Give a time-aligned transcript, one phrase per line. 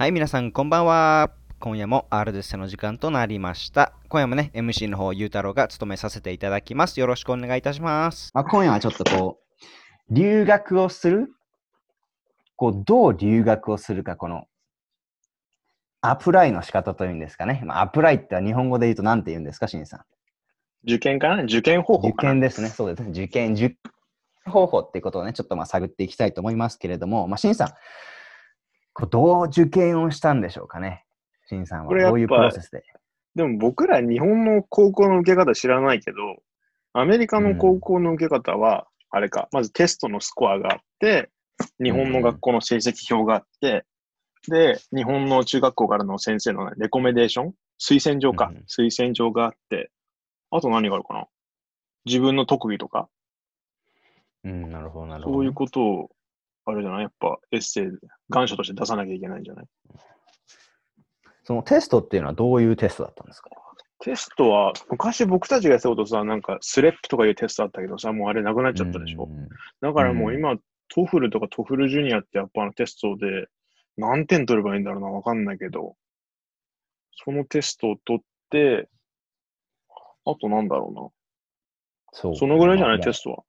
[0.00, 1.30] はい、皆さん、こんばんは。
[1.58, 3.92] 今夜も R デッセの時間となりました。
[4.08, 6.98] 今夜もね、MC の方、ゆうたろうが務めさせていただきます。
[6.98, 8.30] よろしくお願いいたします。
[8.32, 9.40] まあ、今夜はちょっとこ
[10.10, 11.30] う、留学をする？
[12.56, 14.46] こう、どう留学をするか、この、
[16.00, 17.60] アプライの仕方というんですかね。
[17.66, 20.00] まあ、アプライって日本語で言うと何て言うんですか、しんさん？
[20.84, 21.42] 受験かな？
[21.42, 22.32] 受験方法受かな？
[22.32, 22.68] 験ですね。
[22.70, 23.10] そうですね。
[23.10, 23.76] 受験、受験
[24.46, 27.68] 方法っていうことをね、ちょっとまあ探っていきたいと思いますけれども、まあ、しんさん、
[29.00, 31.04] こうどう受験をしたんでしょうかね？
[31.46, 32.84] しんさんはこれやっぱどういうプロセスで？
[33.34, 36.16] でも僕ら日本の高校の受け方知らないけど、
[36.92, 41.30] アメリカの高校の受け方は、あれか、まずテストのスコアがあって、
[41.82, 43.84] 日本の学校の成績表があって、
[44.48, 49.90] で、日本の中学校からの先生のねレコメンデーション推薦状か、うん推薦状があって、
[50.50, 51.26] あと何があるかな？
[52.04, 53.08] 自分の特技とか、
[54.42, 55.36] うん、なるほど、なるほど。
[55.36, 56.10] そういうことを、
[56.66, 57.02] あれじゃない？
[57.02, 57.84] やっぱエッセイ、
[58.30, 59.66] 願書として出さなきゃいけないんじゃない？
[61.44, 63.50] そのテストっていうのはどういうテストだったんですか？
[64.02, 69.24] テストは、昔僕たちがやってたことさ、なんか SLEP とかいうテストあったけどさ、もうあれなくなっちゃったでしょ。
[69.24, 69.48] うん。
[69.82, 70.56] だからもううん今、
[70.88, 73.46] TOEFLとか TOEFL Junior ってやっぱあのテストで
[73.96, 75.96] 何点取ればいいんだろうな、わかんないけど、
[77.24, 78.88] そのテストを取って、
[80.24, 81.12] あとなんだろ
[82.12, 82.38] そううな。
[82.38, 83.06] そのぐらいじゃない、まあ。
[83.06, 83.42] テストは。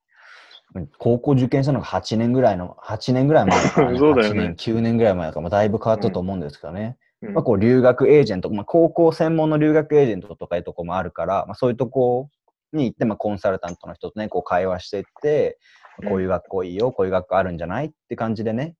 [0.98, 6.98] 高校受験したのが8年ぐらいの、8年ぐらい前だから、ね、 そうだよね8年、9年ぐらい前だから、まあ、だいぶ変わったと思うんですけどね。
[7.22, 12.30] うんまあ、こう留学エージェント、まあ、高校専門の留学エージェントとかいうとこもあるから、まあ、そういうとこ
[12.74, 18.76] に行って、まあ、コンサルタントの人とね、こう会話していって、うんこういう学校いいよ、こういう学校あるんじゃないって感じでね、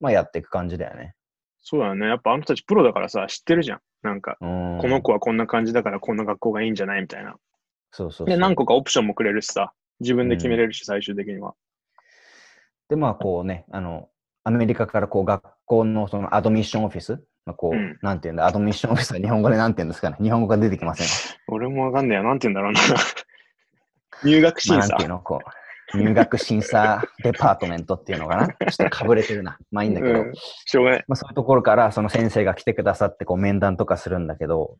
[0.00, 1.14] まあ、やっていく感じだよね。
[1.60, 2.06] そうだよね。
[2.06, 3.80] やっぱあの人たちプロだからさ、知ってるじゃん。
[4.02, 4.78] なんか、うん。
[4.80, 7.36] この子はこんな感じだからこんな学校がいいんじゃないみたいな。
[7.90, 11.54] そうそうそうで、何個かオプションもくれるしさ、自分で決めれるし、最終的には。
[12.88, 14.08] で、まあ、こうね、あの、
[14.44, 20.16] アメリカからこう学校のそのアドミッションオフィス、まあ、こう、うんなんていうんだ、アドミッションオフィスは日本語でなんていうんですかね？
[20.20, 21.06] 日本語が出てきません。
[21.48, 22.22] 俺もわかんねえや。
[22.22, 22.80] なんて言うんだろうな。
[24.24, 25.40] 入学審まあ、なん査ていうの、こ
[25.94, 28.48] う、入学審査デパートメントっていうのかな？
[28.48, 29.58] ちょっとかぶれてるな。
[29.70, 31.04] まあいいんだけど、うんしょうがない。
[31.08, 34.76] まあそういうところからその先生が来てくださってこう面談とかするんだけど、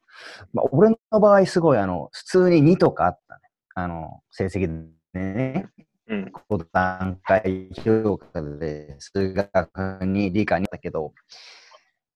[0.52, 3.40] まあ俺の場合すごいあの、普通に2とかあったね。
[3.74, 4.88] あの、成績で
[5.18, 5.68] ね。
[6.08, 6.30] うん。
[6.32, 11.12] こう段階評価で数学に理科にあったけど、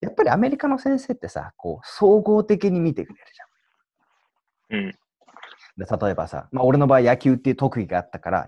[0.01, 3.25] やっぱりアメリカの先生ってさ、こう、総合的に見てくれる
[4.71, 4.81] じゃん。
[4.81, 4.93] うん。
[5.77, 8.47] で例えばさ、まあ、俺の場合野球っていう特技があったから、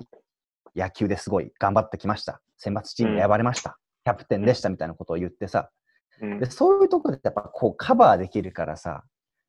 [0.75, 2.41] 野球ですごい頑張ってきました。
[2.59, 3.79] 選抜チームに選ばれました。
[4.05, 5.71] キャプテンでしたみたいなことを言ってさ、
[6.21, 9.05] うんでそういうところでやっぱこうカバーできるからさ、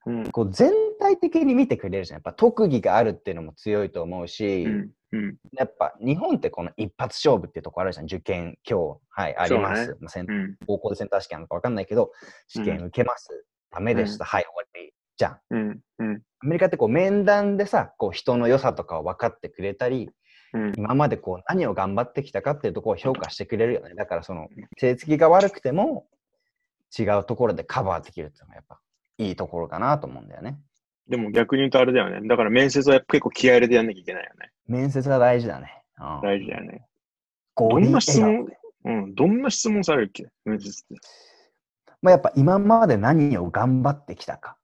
[0.05, 0.31] うん。
[0.31, 2.17] こう全体的に見てくれるじゃん。
[2.17, 4.91] やっぱ特技があるっていうのも強いと思うし、うん。
[5.11, 5.37] うん。
[5.53, 8.05] やっぱ日本ってこの一発勝負っていうとこあるじゃん。
[8.05, 9.85] 受験、今日、はい、あります。
[9.85, 10.57] そうまあセん。
[10.67, 12.11] 高校でセンター試験なのか分かんないけど、
[12.47, 13.45] 試験受けます。
[13.71, 14.25] ダメでした。
[14.25, 14.93] はい、終わり。
[15.17, 15.39] じゃん。
[15.49, 15.79] うん。
[15.99, 16.21] うん。
[16.41, 20.09] アメリカってこう面談でさ、こう人の良さとかを分かってくれたり、
[20.53, 20.73] うん。
[20.77, 23.95] 今までこう何を頑張ってきたかっていうところを評価してくれるよね。
[23.95, 26.05] だからその成績が悪くても
[26.97, 28.79] 違うところでカバーできるっていうのがやっぱ
[29.17, 30.57] いいところかなと思うんだよね。
[31.07, 32.27] でも逆に言うとあれだよね。
[32.27, 34.51] だから面接はやっぱ結構気合い入れてやんなきゃいけないよね。
[34.67, 35.83] 面接が大事だね。
[35.99, 36.85] うん、大事だよね。
[37.55, 38.47] どどんな質問、
[38.85, 39.15] うん。
[39.15, 40.27] どんな質問されるっけ？
[40.43, 40.95] 面接って。
[42.01, 44.57] まあ、やっぱ今まで何を頑張ってきたか。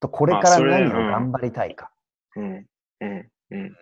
[0.00, 1.90] とこれから何を頑張りたいか。
[2.36, 2.66] うん。
[3.00, 3.28] うん。
[3.50, 3.76] うん。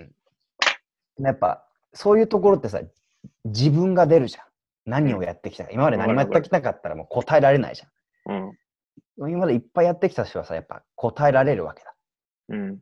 [1.18, 2.80] やっぱそういうところってさ、
[3.44, 4.44] 自分が出るじゃん。
[4.86, 5.70] 何をやってきたか。
[5.72, 8.36] 今まで何もやってきなかったらもう答えられないじゃん。
[8.36, 8.58] うん。
[9.18, 11.94] 今までいっぱいやってきた人はさ、やっぱ答えられるわけだ。
[12.50, 12.78] うん。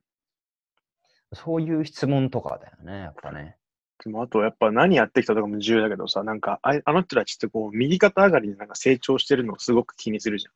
[1.35, 3.57] そういう質問とかだよね、やっぱね。
[4.05, 10.47] でもあとやっぱ何やってきたとかも重要だけどさ、なんかああの人たちってこう右肩上がりになんか成長してるのをすごく気にするじ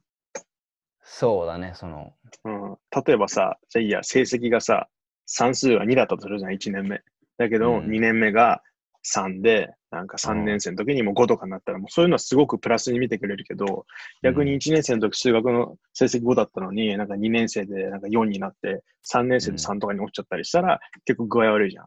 [1.09, 2.53] そうだね、その、ゃん。
[2.53, 2.77] うん。
[3.07, 4.89] 例えばさ、じゃあいいや、成績がさ、
[5.25, 7.01] 算数が2だったとするじゃん、1年目。
[7.39, 8.63] だけど、うん2年目が
[9.05, 13.87] 3で、なんか3年生の時にもう5とかになったら、もうそういうのはすごくプラスに見てくれるけど、
[14.23, 21.87] 逆に1年生の時数学の成績5だったのに、なんか2年生でなんか4になって、3年生で3とかに落ちちゃったりしたら、結構具合悪いじゃん。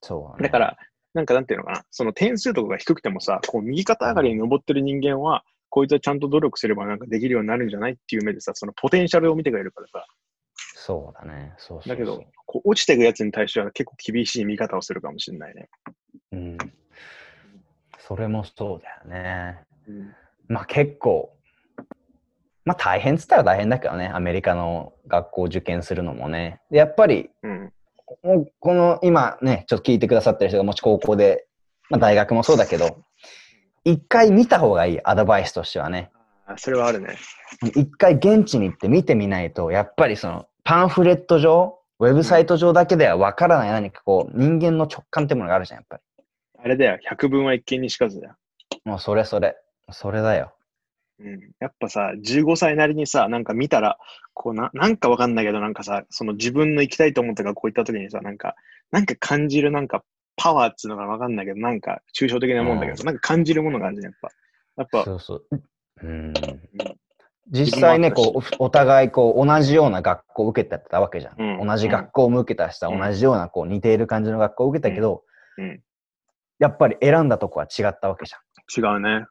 [0.00, 0.42] そうだね。
[0.44, 0.76] だから、
[1.14, 10.06] なんかなんていうのかな、その点数とかが低くてもさ、こう右肩上がりに登ってる人間は、こいつはちゃんと努力すればなんかできるようになるんじゃないっていう目でさ、そのポテンシャルを見てくれるからさ、
[10.86, 11.54] そうだね。
[11.56, 15.68] そうだけど、こう落ちていくやつに対しては結構厳しい見方をするかもしれないね。
[16.32, 16.58] うん。
[17.98, 19.60] それもそうだよね。
[19.88, 20.14] うん。
[20.48, 21.34] まあ結構、
[22.64, 26.60] まあ大変っつったら大変だけどね、アメリカの学校受験するのもね。
[26.70, 27.72] でやっぱり、うん。
[28.22, 31.46] もうこの今ね、ちょっと聞いてくださってる人がもし高校で、
[31.90, 32.98] まあ大学もそうだけど、
[33.84, 36.10] 一回見た方がいい、アドバイスとしてはね。
[36.46, 37.16] あそれはあるね。
[37.74, 46.02] 一回現地に行って見てみないと、やっぱりそのパンフレット上、ウェブサイト上だけではわからない何かこう、人間の直感ってものがあるじゃん、やっぱり。
[46.64, 48.36] あれだよ、百分は一見にしかずだよ。
[48.86, 49.54] もうそれそれ。
[49.92, 50.54] それだよ。
[51.20, 51.52] うん。
[51.60, 53.98] やっぱさ、15歳なりにさ、なんか見たら、
[54.32, 58.54] こうな、なんかわかんないけど、なんかさ、その自分の行きたいと思った学校行った時にさ、なんか、
[58.92, 60.04] なんか感じるなんか
[60.36, 64.30] パワーっつうのがわかんないけど、なんか抽象的なもんだけどさ、なんか感じるものがあるじゃん、やっぱ。
[64.78, 65.46] やっぱ、そうそう。
[66.02, 66.32] うん。
[67.50, 71.60] 実際ね、こう、お互いこう、同じような学校を受けてたわけじゃん。
[71.60, 75.24] うん同じ学校も受けたしさ、うん同じようなこう、似ている感じの学校を受けたけど、
[75.58, 75.82] うん。
[76.58, 78.94] やっぱり選んだとこは違ったわけじゃん。
[78.94, 79.26] 違うね。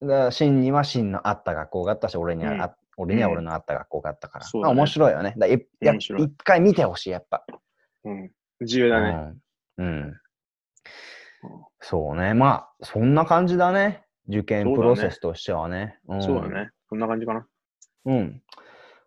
[0.00, 4.44] だから、シンにはシンのあった学校があったし、俺には、うんあ俺には俺のあった学校があったから。
[4.44, 5.34] そうだねまあ面白いよね。
[5.38, 7.44] だいや一回見てほしい、やっぱ。
[8.04, 8.30] うん。
[8.66, 9.34] 重要だね。
[9.78, 9.86] うん。
[9.86, 10.20] うん。
[11.80, 12.34] そうね。
[12.34, 14.04] まあ、そんな感じだね。
[14.28, 15.98] 受験プロセスとしてはね。
[16.12, 16.70] んそうだね。
[16.90, 17.46] こんな感じかな。
[18.06, 18.42] うん。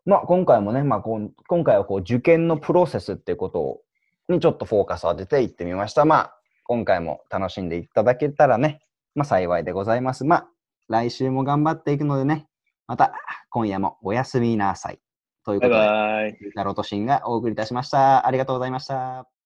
[0.05, 3.81] まあ、今回もね、まあ、こん今回はこう受験のプロセスっていうことを
[4.29, 6.05] にちょっとフォーカスを当てていってみました。
[6.05, 6.40] まあ、
[6.71, 8.79] 今回も楽しんでいただけたらね、
[9.13, 10.23] まあ、幸いでございます。
[10.23, 10.47] まあ、
[10.87, 12.47] 来週も頑張っていくのでね、
[12.87, 13.13] また
[13.49, 15.01] 今夜もおやすみなさい。
[15.45, 16.53] というこバイとで、バイ。
[16.55, 18.25] タロトシンがお送りいたしました。
[18.25, 19.40] ありがとうございました。